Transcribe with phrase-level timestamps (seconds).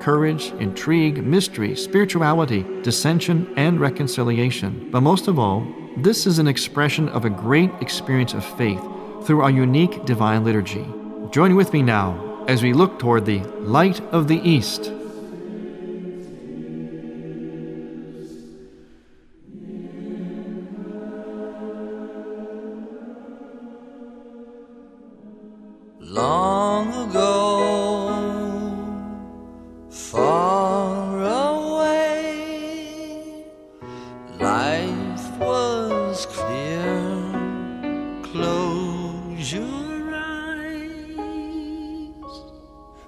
[0.00, 4.88] courage, intrigue, mystery, spirituality, dissension, and reconciliation.
[4.90, 8.80] But most of all, this is an expression of a great experience of faith
[9.24, 10.86] through our unique divine liturgy.
[11.30, 14.92] Join with me now as we look toward the light of the East.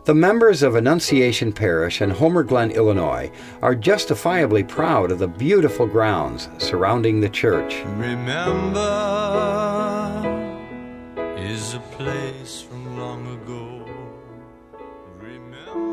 [0.07, 5.87] The members of Annunciation Parish in Homer Glen, Illinois, are justifiably proud of the beautiful
[5.87, 7.83] grounds surrounding the church.
[7.85, 8.81] Remember
[11.37, 13.85] is a place from long ago.
[15.19, 15.91] Remember.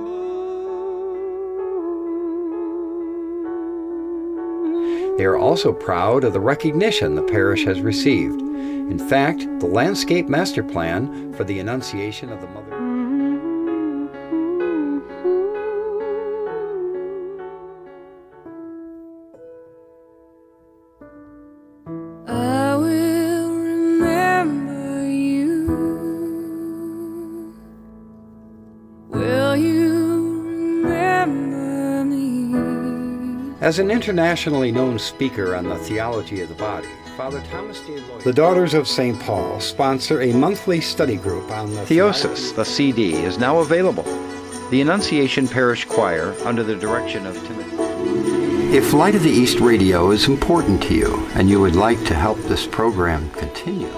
[5.18, 8.40] They are also proud of the recognition the parish has received.
[8.40, 12.77] In fact, the landscape master plan for the Annunciation of the Mother.
[33.60, 36.88] As an internationally known speaker on the theology of the body,
[37.18, 37.94] Father Thomas J.
[37.94, 38.22] Loya.
[38.22, 39.20] The Daughters of St.
[39.20, 44.04] Paul sponsor a monthly study group on the Theosis, the CD, is now available.
[44.70, 48.78] The Annunciation Parish Choir, under the direction of Timothy.
[48.78, 52.14] If Light of the East Radio is important to you and you would like to
[52.14, 53.92] help this program continue,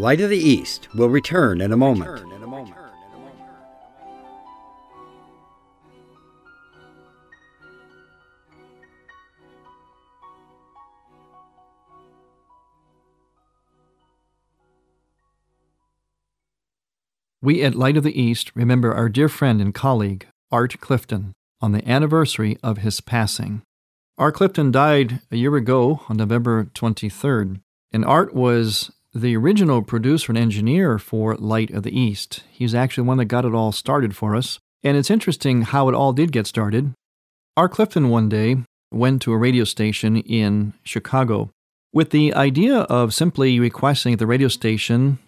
[0.00, 2.24] Light of the East will return in a moment.
[17.42, 21.72] We at Light of the East remember our dear friend and colleague, Art Clifton, on
[21.72, 23.60] the anniversary of his passing.
[24.16, 27.60] Art Clifton died a year ago on November 23rd,
[27.92, 32.44] and Art was the original producer and engineer for Light of the East.
[32.50, 34.58] He's actually the one that got it all started for us.
[34.82, 36.94] And it's interesting how it all did get started.
[37.56, 38.58] Art Clifton one day
[38.92, 41.50] went to a radio station in Chicago
[41.92, 45.18] with the idea of simply requesting the radio station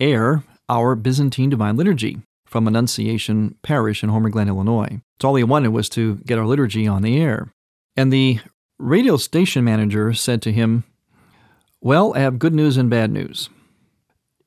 [0.00, 5.00] air our Byzantine Divine Liturgy from Annunciation Parish in Homer Glen, Illinois.
[5.20, 7.52] So all he wanted was to get our liturgy on the air.
[7.96, 8.40] And the
[8.78, 10.84] radio station manager said to him,
[11.80, 13.50] Well, I have good news and bad news.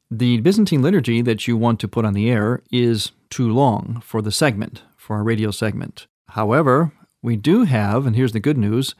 [0.09, 4.21] The Byzantine liturgy that you want to put on the air is too long for
[4.21, 6.07] the segment, for our radio segment.
[6.29, 6.91] However,
[7.21, 8.95] we do have, and here's the good news,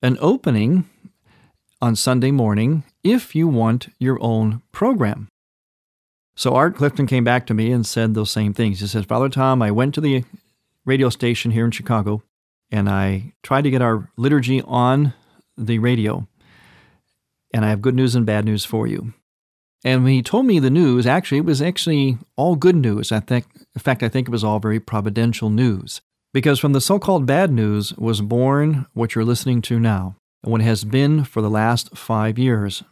[0.00, 0.88] an opening
[1.82, 5.28] on Sunday morning if you want your own program.
[6.34, 8.80] So Art Clifton came back to me and said those same things.
[8.80, 10.24] He says, Father Tom, I went to the
[10.86, 12.22] radio station here in Chicago
[12.70, 15.12] and I tried to get our liturgy on
[15.58, 16.26] the radio.
[17.54, 19.14] And I have good news and bad news for you.
[19.84, 23.12] And when he told me the news, actually, it was actually all good news.
[23.12, 26.00] I think, in fact, I think it was all very providential news.
[26.32, 30.50] Because from the so called bad news was born what you're listening to now, and
[30.50, 32.82] what has been for the last five years.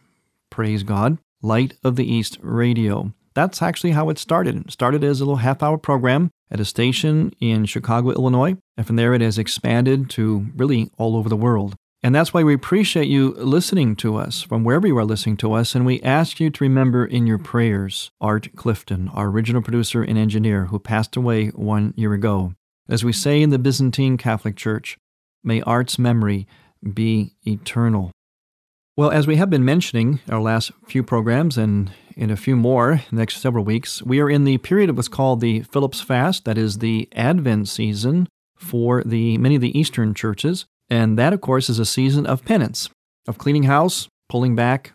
[0.48, 1.18] Praise God.
[1.42, 3.12] Light of the East Radio.
[3.34, 4.66] That's actually how it started.
[4.66, 8.86] It started as a little half hour program at a station in Chicago, Illinois, and
[8.86, 11.74] from there it has expanded to really all over the world.
[12.04, 15.52] And that's why we appreciate you listening to us from wherever you are listening to
[15.52, 15.76] us.
[15.76, 20.18] And we ask you to remember in your prayers Art Clifton, our original producer and
[20.18, 22.54] engineer who passed away one year ago.
[22.88, 24.98] As we say in the Byzantine Catholic Church,
[25.44, 26.48] may Art's memory
[26.92, 28.10] be eternal.
[28.96, 33.02] Well, as we have been mentioning our last few programs and in a few more
[33.12, 36.58] next several weeks, we are in the period of what's called the Philip's Fast, that
[36.58, 40.66] is the Advent season for the many of the Eastern churches.
[40.92, 42.90] And that, of course, is a season of penance,
[43.26, 44.92] of cleaning house, pulling back,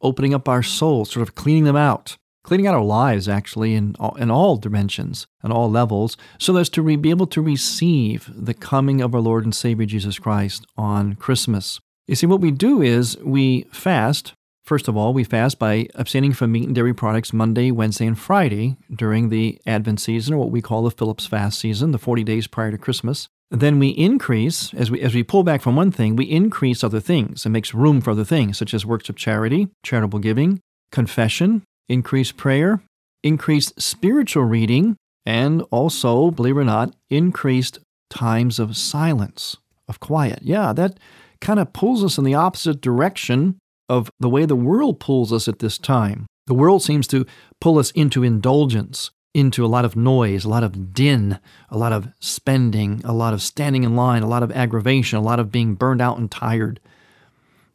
[0.00, 3.96] opening up our souls, sort of cleaning them out, cleaning out our lives, actually, in
[3.98, 8.30] all, in all dimensions and all levels, so as to re- be able to receive
[8.36, 11.80] the coming of our Lord and Savior Jesus Christ on Christmas.
[12.06, 14.32] You see, what we do is we fast.
[14.66, 18.18] First of all, we fast by abstaining from meat and dairy products Monday, Wednesday, and
[18.18, 22.24] Friday during the Advent season, or what we call the Philip's fast season, the 40
[22.24, 23.28] days prior to Christmas.
[23.48, 26.98] Then we increase, as we, as we pull back from one thing, we increase other
[26.98, 30.58] things and makes room for other things, such as works of charity, charitable giving,
[30.90, 32.82] confession, increased prayer,
[33.22, 37.78] increased spiritual reading, and also, believe it or not, increased
[38.10, 40.40] times of silence, of quiet.
[40.42, 40.98] Yeah, that
[41.40, 45.48] kind of pulls us in the opposite direction of the way the world pulls us
[45.48, 46.26] at this time.
[46.46, 47.26] The world seems to
[47.60, 51.38] pull us into indulgence, into a lot of noise, a lot of din,
[51.68, 55.22] a lot of spending, a lot of standing in line, a lot of aggravation, a
[55.22, 56.80] lot of being burned out and tired.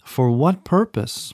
[0.03, 1.33] For what purpose?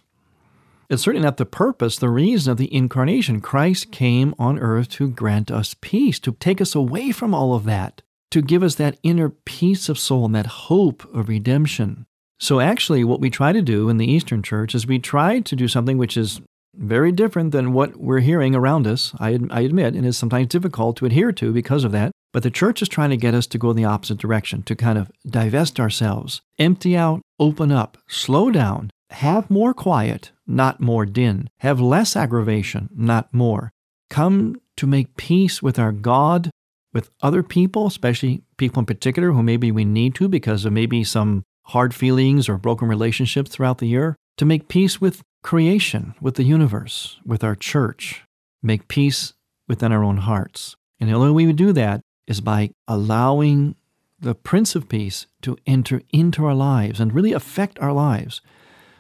[0.89, 3.39] It's certainly not the purpose, the reason of the incarnation.
[3.39, 7.65] Christ came on earth to grant us peace, to take us away from all of
[7.65, 8.01] that,
[8.31, 12.06] to give us that inner peace of soul and that hope of redemption.
[12.39, 15.55] So, actually, what we try to do in the Eastern Church is we try to
[15.55, 16.39] do something which is
[16.75, 19.13] very different than what we're hearing around us.
[19.19, 22.11] I, I admit it is sometimes difficult to adhere to because of that.
[22.33, 24.75] But the church is trying to get us to go in the opposite direction, to
[24.75, 31.05] kind of divest ourselves, empty out, open up, slow down, have more quiet, not more
[31.05, 33.71] din, have less aggravation, not more.
[34.09, 36.51] Come to make peace with our God,
[36.93, 41.03] with other people, especially people in particular who maybe we need to because of maybe
[41.03, 46.35] some hard feelings or broken relationships throughout the year, to make peace with creation, with
[46.35, 48.23] the universe, with our church,
[48.61, 49.33] make peace
[49.67, 50.75] within our own hearts.
[50.99, 53.75] And the only way we do that is by allowing
[54.19, 58.41] the Prince of Peace to enter into our lives and really affect our lives.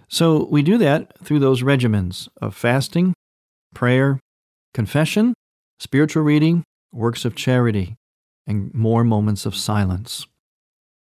[0.07, 3.13] So we do that through those regimens of fasting,
[3.73, 4.19] prayer,
[4.73, 5.33] confession,
[5.79, 6.63] spiritual reading,
[6.93, 7.95] works of charity,
[8.45, 10.25] and more moments of silence.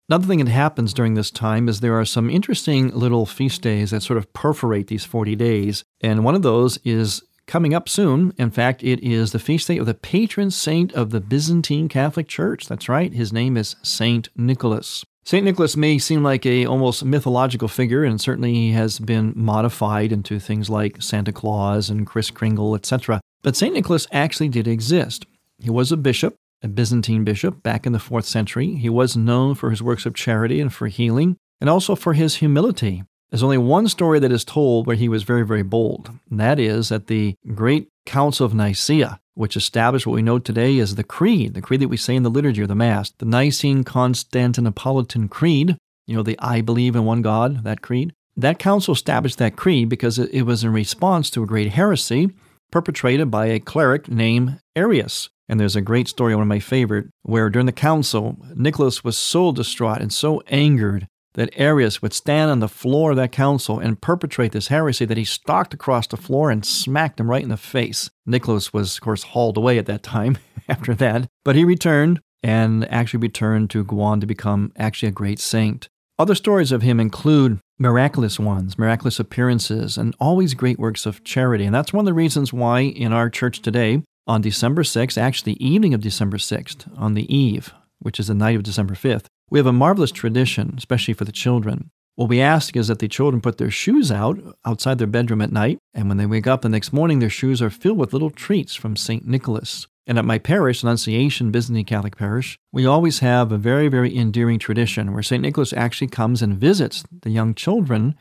[0.08, 3.90] Another thing that happens during this time is there are some interesting little feast days
[3.90, 5.82] that sort of perforate these 40 days.
[6.00, 8.32] And one of those is coming up soon.
[8.38, 12.28] In fact, it is the feast day of the patron saint of the Byzantine Catholic
[12.28, 12.68] Church.
[12.68, 15.04] That's right, his name is Saint Nicholas.
[15.24, 20.12] Saint Nicholas may seem like a almost mythological figure, and certainly he has been modified
[20.12, 23.20] into things like Santa Claus and Kris Kringle, etc.
[23.42, 25.26] But Saint Nicholas actually did exist.
[25.58, 28.74] He was a bishop, a Byzantine bishop back in the 4th century.
[28.74, 32.36] He was known for his works of charity and for healing, and also for his
[32.36, 33.04] humility.
[33.30, 36.58] There's only one story that is told where he was very, very bold, and that
[36.58, 41.04] is at the great Council of Nicaea, which established what we know today as the
[41.04, 45.28] Creed, the creed that we say in the liturgy of the Mass, the Nicene Constantinopolitan
[45.28, 48.12] Creed, you know, the I believe in one God, that creed.
[48.36, 52.30] That council established that creed because it was in response to a great heresy
[52.70, 55.30] perpetrated by a cleric named Arius.
[55.48, 59.16] And there's a great story, one of my favorite, where during the council, Nicholas was
[59.16, 63.78] so distraught and so angered that Arius would stand on the floor of that council
[63.78, 67.50] and perpetrate this heresy that he stalked across the floor and smacked him right in
[67.50, 68.10] the face.
[68.24, 70.38] Nicholas was, of course, hauled away at that time
[70.68, 75.38] after that, but he returned and actually returned to Guan to become actually a great
[75.38, 75.88] saint.
[76.18, 81.66] Other stories of him include miraculous ones, miraculous appearances, and always great works of charity.
[81.66, 85.54] And that's one of the reasons why in our church today, on December 6th, actually
[85.54, 89.26] the evening of December 6th, on the eve, which is the night of December 5th,
[89.50, 91.90] we have a marvelous tradition, especially for the children.
[92.16, 95.52] What we ask is that the children put their shoes out outside their bedroom at
[95.52, 98.30] night, and when they wake up the next morning, their shoes are filled with little
[98.30, 99.26] treats from St.
[99.26, 99.86] Nicholas.
[100.06, 104.58] And at my parish, Annunciation Byzantine Catholic Parish, we always have a very, very endearing
[104.58, 105.42] tradition where St.
[105.42, 108.14] Nicholas actually comes and visits the young children.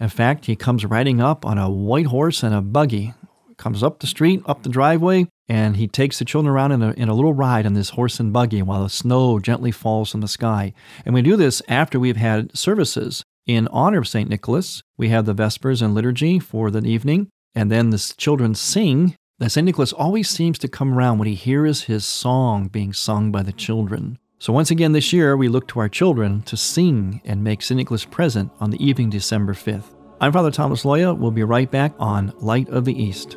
[0.00, 3.14] In fact, he comes riding up on a white horse and a buggy,
[3.58, 6.92] comes up the street, up the driveway, and he takes the children around in a,
[6.92, 10.20] in a little ride on this horse and buggy while the snow gently falls from
[10.20, 10.72] the sky.
[11.04, 14.28] And we do this after we've had services in honor of St.
[14.28, 14.82] Nicholas.
[14.96, 17.28] We have the Vespers and liturgy for the evening.
[17.54, 19.16] And then the children sing.
[19.44, 19.64] St.
[19.64, 23.52] Nicholas always seems to come around when he hears his song being sung by the
[23.52, 24.18] children.
[24.38, 27.76] So once again this year, we look to our children to sing and make St.
[27.76, 29.96] Nicholas present on the evening December 5th.
[30.20, 31.16] I'm Father Thomas Loya.
[31.16, 33.36] We'll be right back on Light of the East.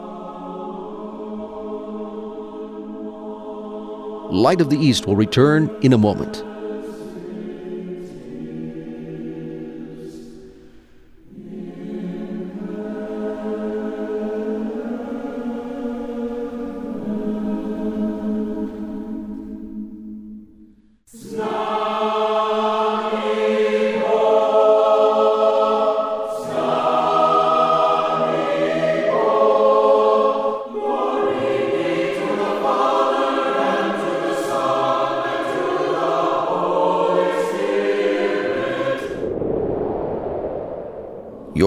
[4.31, 6.50] Light of the East will return in a moment.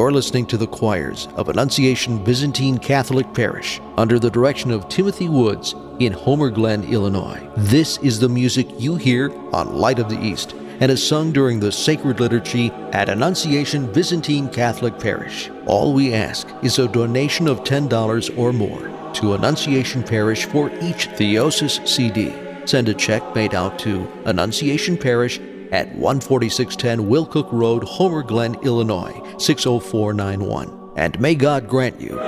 [0.05, 5.31] You're listening to the choirs of Annunciation Byzantine Catholic Parish under the direction of Timothy
[5.31, 7.41] Woods in Homer Glen, Illinois.
[7.57, 11.59] This is the music you hear on Light of the East and is sung during
[11.59, 15.49] the sacred liturgy at Annunciation Byzantine Catholic Parish.
[15.65, 21.09] All we ask is a donation of $10 or more to Annunciation Parish for each
[21.13, 22.35] Theosis CD.
[22.67, 25.41] Send a check made out to Annunciation Parish
[25.73, 30.93] at 14610 Will Cook Road, Homer Glen, Illinois 60491.
[30.97, 32.21] And may God grant you.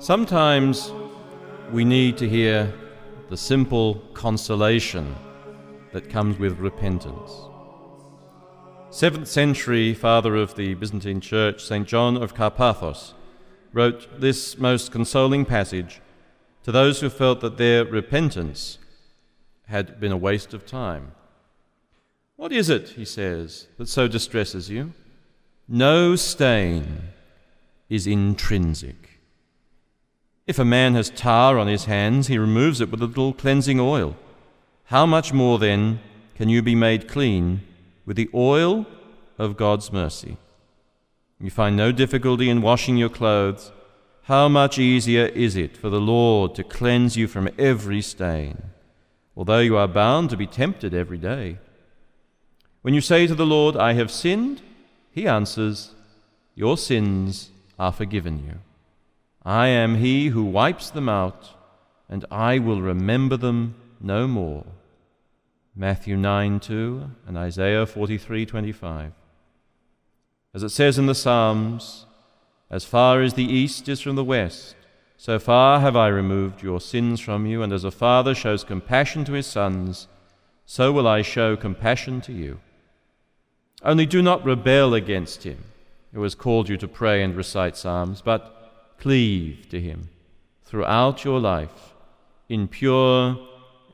[0.00, 0.90] Sometimes
[1.70, 2.72] we need to hear
[3.28, 5.14] the simple consolation
[5.92, 7.47] that comes with repentance.
[8.90, 11.86] Seventh century father of the Byzantine Church, St.
[11.86, 13.12] John of Carpathos,
[13.74, 16.00] wrote this most consoling passage
[16.62, 18.78] to those who felt that their repentance
[19.66, 21.12] had been a waste of time.
[22.36, 24.94] What is it, he says, that so distresses you?
[25.68, 27.10] No stain
[27.90, 29.20] is intrinsic.
[30.46, 33.78] If a man has tar on his hands, he removes it with a little cleansing
[33.78, 34.16] oil.
[34.84, 36.00] How much more then
[36.36, 37.60] can you be made clean
[38.08, 38.86] with the oil
[39.36, 40.38] of God's mercy?
[41.38, 43.70] You find no difficulty in washing your clothes.
[44.22, 48.62] How much easier is it for the Lord to cleanse you from every stain,
[49.36, 51.58] although you are bound to be tempted every day?
[52.80, 54.62] When you say to the Lord, I have sinned,
[55.10, 55.90] he answers,
[56.54, 58.54] Your sins are forgiven you.
[59.44, 61.50] I am he who wipes them out,
[62.08, 64.64] and I will remember them no more.
[65.80, 69.12] Matthew 9 2 and Isaiah 43 25.
[70.52, 72.04] As it says in the Psalms,
[72.68, 74.74] As far as the east is from the west,
[75.16, 79.24] so far have I removed your sins from you, and as a father shows compassion
[79.26, 80.08] to his sons,
[80.66, 82.58] so will I show compassion to you.
[83.84, 85.62] Only do not rebel against him,
[86.12, 90.08] who has called you to pray and recite Psalms, but cleave to him
[90.64, 91.94] throughout your life
[92.48, 93.38] in pure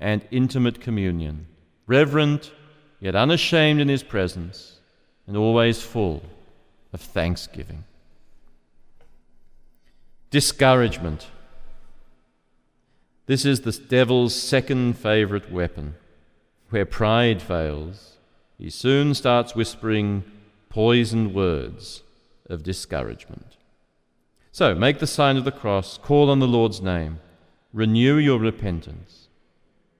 [0.00, 1.46] and intimate communion,
[1.86, 2.52] reverent
[3.00, 4.80] yet unashamed in his presence,
[5.26, 6.22] and always full
[6.92, 7.84] of thanksgiving.
[10.30, 11.28] Discouragement.
[13.26, 15.94] This is the devil's second favorite weapon.
[16.70, 18.16] Where pride fails,
[18.58, 20.24] he soon starts whispering
[20.68, 22.02] poisoned words
[22.48, 23.56] of discouragement.
[24.50, 27.20] So make the sign of the cross, call on the Lord's name,
[27.72, 29.28] renew your repentance,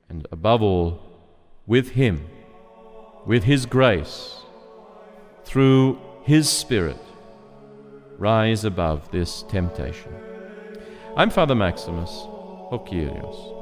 [0.08, 1.00] and above all,
[1.66, 2.26] with Him,
[3.26, 4.36] with His grace,
[5.44, 7.00] through His Spirit,
[8.18, 10.12] rise above this temptation.
[11.16, 13.52] I'm Father Maximus, O Kyrios.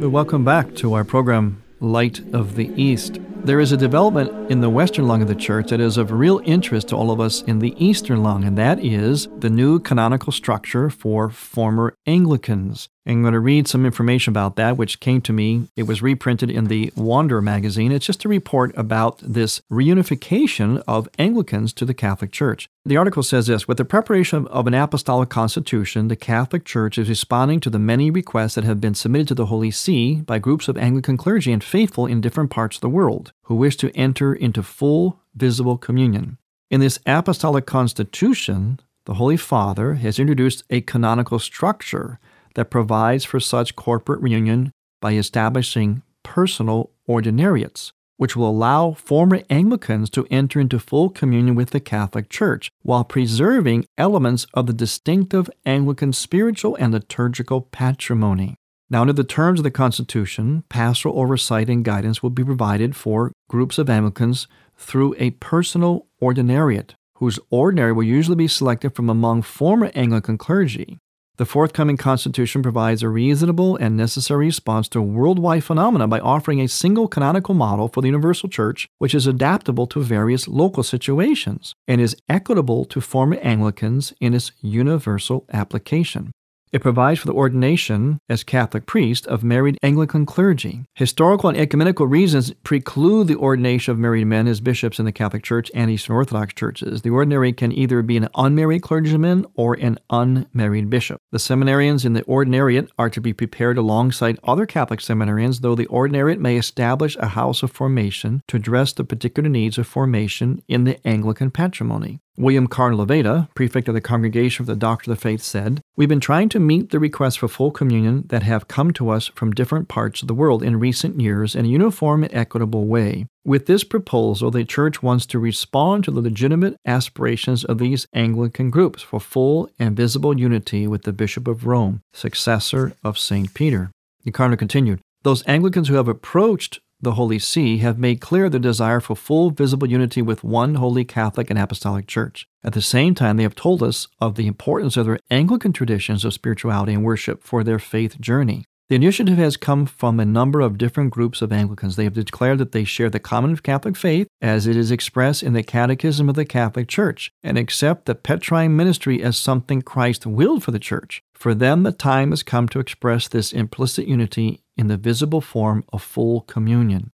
[0.00, 3.18] Welcome back to our program, Light of the East.
[3.42, 6.40] There is a development in the western lung of the church that is of real
[6.44, 10.30] interest to all of us in the eastern lung, and that is the new canonical
[10.30, 12.88] structure for former Anglicans.
[13.06, 15.68] I'm going to read some information about that, which came to me.
[15.74, 17.92] It was reprinted in the Wanderer magazine.
[17.92, 22.68] It's just a report about this reunification of Anglicans to the Catholic Church.
[22.84, 27.08] The article says this With the preparation of an apostolic constitution, the Catholic Church is
[27.08, 30.68] responding to the many requests that have been submitted to the Holy See by groups
[30.68, 34.34] of Anglican clergy and faithful in different parts of the world who wish to enter
[34.34, 36.36] into full visible communion.
[36.70, 42.20] In this apostolic constitution, the Holy Father has introduced a canonical structure
[42.54, 50.10] that provides for such corporate reunion by establishing personal ordinariates, which will allow former Anglicans
[50.10, 55.48] to enter into full communion with the Catholic Church while preserving elements of the distinctive
[55.64, 58.56] Anglican spiritual and liturgical patrimony.
[58.90, 63.32] Now, under the terms of the Constitution, pastoral oversight and guidance will be provided for
[63.48, 69.42] groups of Anglicans through a personal ordinariate, whose ordinary will usually be selected from among
[69.42, 70.98] former Anglican clergy.
[71.40, 76.68] The forthcoming Constitution provides a reasonable and necessary response to worldwide phenomena by offering a
[76.68, 81.98] single canonical model for the universal church, which is adaptable to various local situations and
[81.98, 86.30] is equitable to former Anglicans in its universal application.
[86.72, 90.84] It provides for the ordination as Catholic priest of married Anglican clergy.
[90.94, 95.42] Historical and ecumenical reasons preclude the ordination of married men as bishops in the Catholic
[95.42, 97.02] Church and Eastern Orthodox churches.
[97.02, 101.18] The ordinary can either be an unmarried clergyman or an unmarried bishop.
[101.32, 105.86] The seminarians in the ordinariate are to be prepared alongside other Catholic seminarians, though the
[105.86, 110.84] ordinariate may establish a house of formation to address the particular needs of formation in
[110.84, 112.20] the Anglican patrimony.
[112.40, 116.08] William Cardinal Levada, prefect of the Congregation for the Doctrine of the Faith, said, We've
[116.08, 119.52] been trying to meet the requests for full communion that have come to us from
[119.52, 123.26] different parts of the world in recent years in a uniform and equitable way.
[123.44, 128.70] With this proposal, the Church wants to respond to the legitimate aspirations of these Anglican
[128.70, 133.52] groups for full and visible unity with the Bishop of Rome, successor of St.
[133.52, 133.90] Peter.
[134.24, 138.60] The Cardinal continued, Those Anglicans who have approached the Holy See have made clear their
[138.60, 142.46] desire for full visible unity with one holy Catholic and Apostolic Church.
[142.62, 146.24] At the same time, they have told us of the importance of their Anglican traditions
[146.24, 148.64] of spirituality and worship for their faith journey.
[148.90, 151.94] The initiative has come from a number of different groups of Anglicans.
[151.94, 155.52] They have declared that they share the common Catholic faith as it is expressed in
[155.52, 160.64] the Catechism of the Catholic Church and accept the Petrine ministry as something Christ willed
[160.64, 161.22] for the Church.
[161.40, 165.84] For them, the time has come to express this implicit unity in the visible form
[165.90, 167.12] of full communion.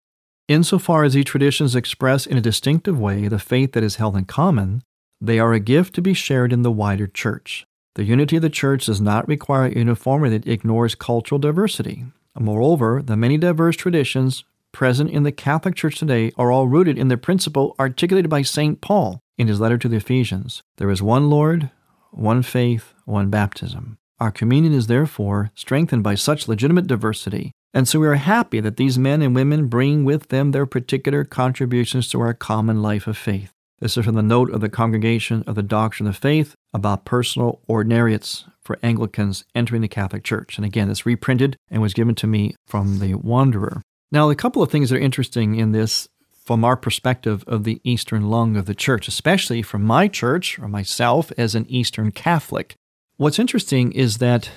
[0.47, 4.27] Insofar as these traditions express in a distinctive way the faith that is held in
[4.27, 4.83] common,
[5.23, 7.67] they are a gift to be shared in the wider church.
[7.95, 12.05] The unity of the church does not require a uniformity that ignores cultural diversity.
[12.39, 17.09] Moreover, the many diverse traditions present in the Catholic Church today are all rooted in
[17.09, 18.83] the principle articulated by St.
[18.83, 21.71] Paul in his letter to the Ephesians there is one Lord,
[22.11, 23.97] one faith, one baptism.
[24.21, 28.77] Our communion is therefore strengthened by such legitimate diversity, and so we are happy that
[28.77, 33.17] these men and women bring with them their particular contributions to our common life of
[33.17, 33.51] faith.
[33.79, 37.61] This is from the note of the Congregation of the Doctrine of Faith about personal
[37.67, 40.59] ordinariates for Anglicans entering the Catholic Church.
[40.59, 43.81] And again, it's reprinted and was given to me from the Wanderer.
[44.13, 46.09] Now, a couple of things that are interesting in this
[46.45, 50.69] from our perspective of the Eastern lung of the church, especially from my church or
[50.69, 52.75] myself as an Eastern Catholic.
[53.21, 54.49] What's interesting is that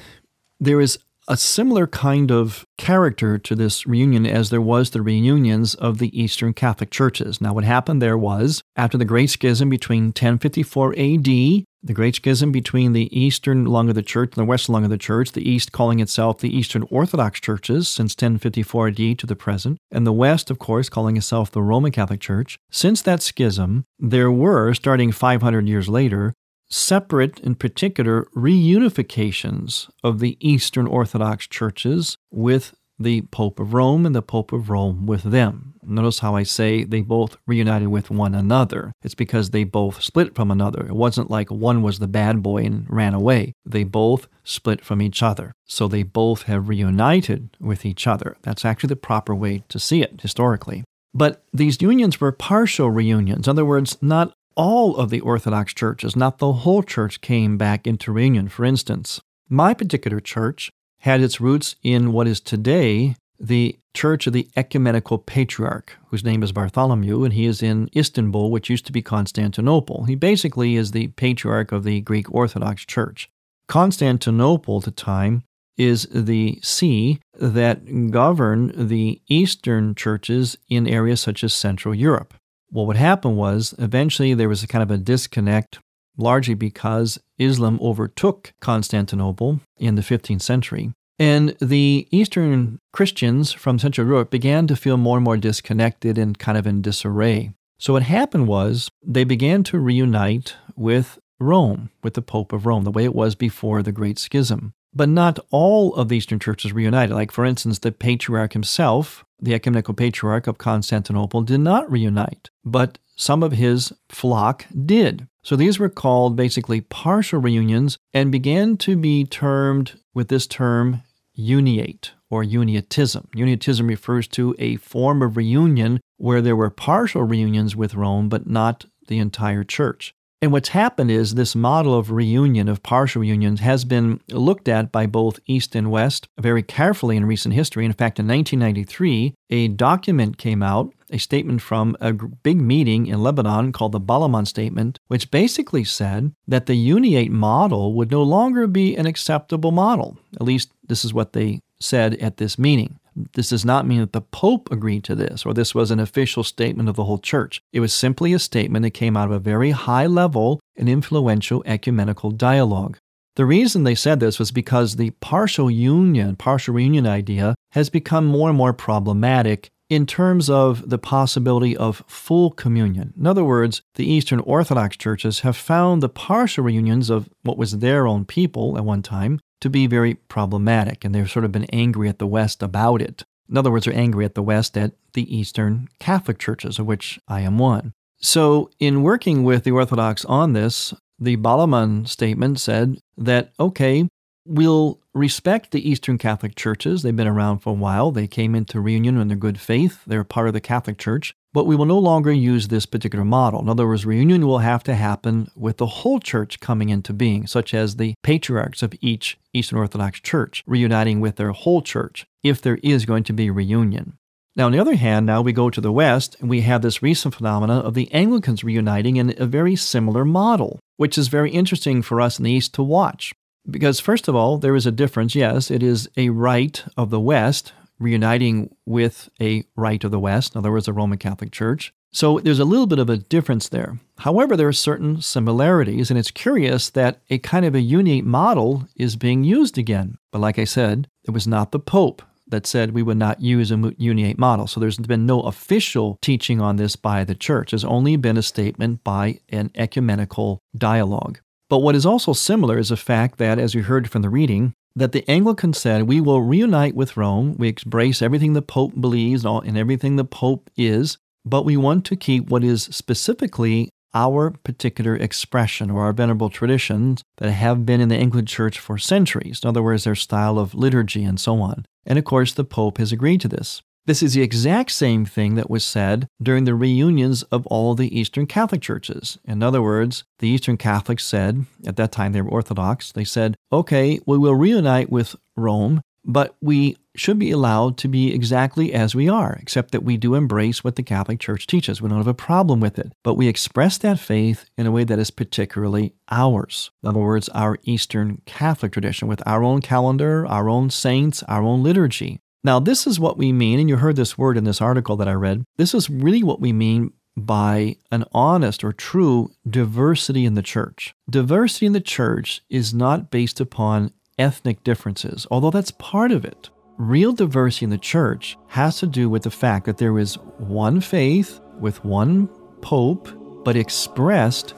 [0.58, 0.98] there is
[1.28, 6.18] a similar kind of character to this reunion as there was the reunions of the
[6.18, 7.42] Eastern Catholic churches.
[7.42, 12.54] Now, what happened there was after the Great Schism between 1054 AD, the Great Schism
[12.54, 15.46] between the Eastern lung of the church and the Western lung of the church, the
[15.46, 20.14] East calling itself the Eastern Orthodox churches since 1054 AD to the present, and the
[20.14, 22.58] West, of course, calling itself the Roman Catholic Church.
[22.72, 26.34] Since that schism, there were, starting 500 years later,
[26.74, 34.16] separate, in particular, reunifications of the Eastern Orthodox churches with the Pope of Rome and
[34.16, 35.74] the Pope of Rome with them.
[35.84, 38.94] Notice how I say they both reunited with one another.
[39.02, 40.86] It's because they both split from another.
[40.86, 43.54] It wasn't like one was the bad boy and ran away.
[43.66, 45.54] They both split from each other.
[45.66, 48.38] So they both have reunited with each other.
[48.44, 50.84] That's actually the proper way to see it historically.
[51.14, 53.48] But these unions were partial reunions.
[53.48, 57.88] In other words, not all of the Orthodox churches, not the whole church, came back
[57.88, 58.50] into reunion.
[58.50, 64.34] For instance, my particular church had its roots in what is today the Church of
[64.34, 68.92] the Ecumenical Patriarch, whose name is Bartholomew, and he is in Istanbul, which used to
[68.92, 70.06] be Constantinople.
[70.06, 73.30] He basically is the patriarch of the Greek Orthodox Church.
[73.68, 75.44] Constantinople at the time
[75.78, 82.34] is the see that governed the Eastern churches in areas such as Central Europe.
[82.74, 85.78] What would happen was eventually there was a kind of a disconnect,
[86.18, 90.92] largely because Islam overtook Constantinople in the 15th century.
[91.20, 96.40] And the Eastern Christians from Central Europe began to feel more and more disconnected and
[96.40, 97.54] kind of in disarray.
[97.78, 102.86] So what happened was they began to reunite with Rome, with the Pope of Rome,
[102.86, 104.74] the way it was before the Great Schism.
[104.96, 107.16] But not all of the Eastern churches reunited.
[107.16, 113.00] Like, for instance, the patriarch himself, the ecumenical patriarch of Constantinople, did not reunite, but
[113.16, 115.28] some of his flock did.
[115.44, 121.02] So these were called basically partial reunions and began to be termed with this term
[121.38, 123.30] uniate or uniatism.
[123.32, 128.48] Uniatism refers to a form of reunion where there were partial reunions with Rome, but
[128.48, 130.14] not the entire church.
[130.44, 134.92] And what's happened is this model of reunion, of partial reunions, has been looked at
[134.92, 137.86] by both East and West very carefully in recent history.
[137.86, 143.24] In fact, in 1993, a document came out, a statement from a big meeting in
[143.24, 148.68] Lebanon called the Balamand Statement, which basically said that the uniate model would no longer
[148.68, 150.18] be an acceptable model.
[150.36, 153.00] At least this is what they said at this meeting.
[153.34, 156.44] This does not mean that the Pope agreed to this or this was an official
[156.44, 157.62] statement of the whole church.
[157.72, 161.64] It was simply a statement that came out of a very high level and influential
[161.66, 162.98] ecumenical dialogue.
[163.36, 168.26] The reason they said this was because the partial union, partial reunion idea has become
[168.26, 173.14] more and more problematic in terms of the possibility of full communion.
[173.18, 177.80] In other words, the Eastern Orthodox churches have found the partial reunions of what was
[177.80, 181.64] their own people at one time to be very problematic, and they've sort of been
[181.72, 183.24] angry at the West about it.
[183.50, 187.18] In other words, they're angry at the West at the Eastern Catholic churches, of which
[187.30, 187.94] I am one.
[188.20, 194.10] So, in working with the Orthodox on this, the Balamand statement said that, okay,
[194.46, 197.04] we'll respect the Eastern Catholic churches.
[197.04, 198.12] They've been around for a while.
[198.12, 200.04] They came into reunion in their good faith.
[200.08, 201.36] They're part of the Catholic Church.
[201.54, 203.62] But we will no longer use this particular model.
[203.62, 207.46] In other words, reunion will have to happen with the whole church coming into being,
[207.46, 212.60] such as the patriarchs of each Eastern Orthodox church reuniting with their whole church, if
[212.60, 214.18] there is going to be reunion.
[214.56, 217.04] Now, on the other hand, now we go to the West and we have this
[217.04, 222.02] recent phenomena of the Anglicans reuniting in a very similar model, which is very interesting
[222.02, 223.34] for us in the East to watch.
[223.70, 225.36] Because, first of all, there is a difference.
[225.36, 230.56] Yes, it is a rite of the West reuniting with a rite of the West,
[230.56, 231.94] in other words, the Roman Catholic Church.
[232.12, 234.00] So there's a little bit of a difference there.
[234.20, 238.88] However, there are certain similarities, and it's curious that a kind of a uniate model
[238.96, 240.18] is being used again.
[240.32, 243.72] But like I said, it was not the Pope that said we would not use
[243.72, 244.68] a uniate model.
[244.68, 247.72] So there's been no official teaching on this by the church.
[247.72, 251.40] There's only been a statement by an ecumenical dialogue.
[251.74, 254.76] But what is also similar is the fact that, as we heard from the reading,
[254.96, 257.56] that the Anglicans said, We will reunite with Rome.
[257.58, 262.16] We embrace everything the Pope believes and everything the Pope is, but we want to
[262.16, 268.10] keep what is specifically our particular expression or our venerable traditions that have been in
[268.10, 269.62] the Anglican Church for centuries.
[269.64, 271.88] In other words, their style of liturgy and so on.
[272.06, 273.82] And of course, the Pope has agreed to this.
[274.06, 278.20] This is the exact same thing that was said during the reunions of all the
[278.20, 279.38] Eastern Catholic churches.
[279.46, 283.56] In other words, the Eastern Catholics said, at that time they were Orthodox, they said,
[283.72, 289.16] okay, we will reunite with Rome, but we should be allowed to be exactly as
[289.16, 292.02] we are, except that we do embrace what the Catholic Church teaches.
[292.02, 295.04] We don't have a problem with it, but we express that faith in a way
[295.06, 296.92] that is particularly ours.
[297.04, 301.62] In other words, our Eastern Catholic tradition, with our own calendar, our own saints, our
[301.62, 302.40] own liturgy.
[302.66, 305.28] Now, this is what we mean, and you heard this word in this article that
[305.28, 305.66] I read.
[305.76, 311.14] This is really what we mean by an honest or true diversity in the church.
[311.30, 316.70] Diversity in the church is not based upon ethnic differences, although that's part of it.
[316.98, 321.02] Real diversity in the church has to do with the fact that there is one
[321.02, 322.48] faith with one
[322.82, 323.28] pope,
[323.66, 324.74] but expressed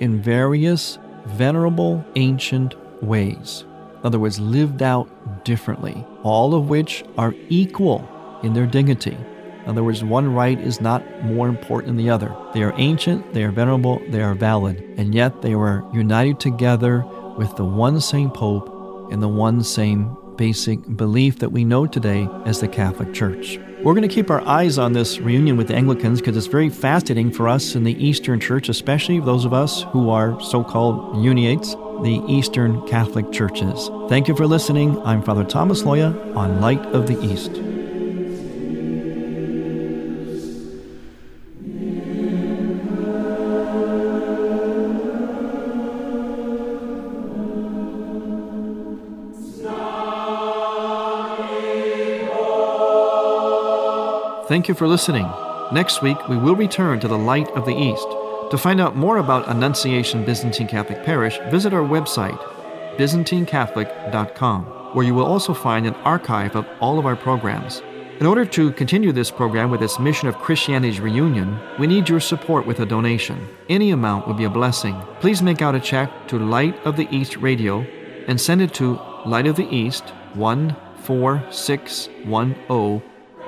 [0.00, 3.64] in various venerable ancient ways.
[4.00, 8.08] In other words, lived out differently, all of which are equal
[8.42, 9.16] in their dignity.
[9.64, 12.34] In other words, one rite is not more important than the other.
[12.54, 17.04] They are ancient, they are venerable, they are valid, and yet they were united together
[17.36, 22.26] with the one same Pope and the one same basic belief that we know today
[22.46, 23.58] as the Catholic Church.
[23.82, 26.68] We're going to keep our eyes on this reunion with the Anglicans because it's very
[26.68, 31.22] fascinating for us in the Eastern Church, especially those of us who are so called
[31.22, 33.90] uniates the Eastern Catholic Churches.
[34.08, 35.00] Thank you for listening.
[35.02, 37.52] I'm Father Thomas Loya on Light of the East.
[54.48, 55.30] Thank you for listening.
[55.70, 58.08] Next week, we will return to the light of the East.
[58.50, 62.36] To find out more about Annunciation Byzantine Catholic Parish, visit our website,
[62.96, 67.80] ByzantineCatholic.com, where you will also find an archive of all of our programs.
[68.18, 72.18] In order to continue this program with its mission of Christianity's reunion, we need your
[72.18, 73.46] support with a donation.
[73.68, 75.00] Any amount would be a blessing.
[75.20, 77.86] Please make out a check to Light of the East Radio
[78.26, 83.02] and send it to Light of the East, 14610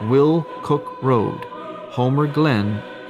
[0.09, 1.45] Will Cook Road,
[1.91, 2.81] Homer Glen,